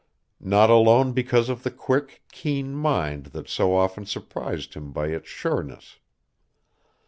[0.39, 5.29] Not alone because of the quick, keen mind that so often surprised him by its
[5.29, 5.99] sureness.